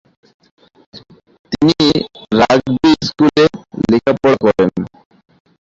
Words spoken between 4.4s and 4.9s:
করেন।